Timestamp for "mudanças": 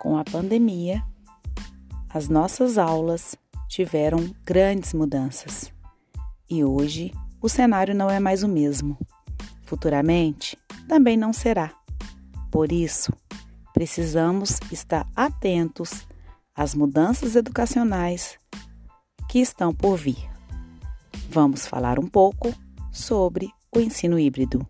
4.94-5.70, 16.74-17.36